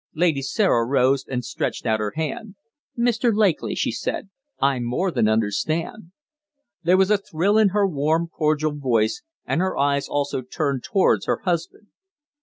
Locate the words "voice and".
8.71-9.61